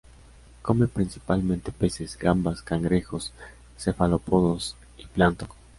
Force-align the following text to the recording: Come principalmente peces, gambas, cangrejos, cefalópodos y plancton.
Come 0.63 0.87
principalmente 0.87 1.71
peces, 1.71 2.17
gambas, 2.17 2.63
cangrejos, 2.63 3.33
cefalópodos 3.77 4.75
y 4.97 5.05
plancton. 5.05 5.49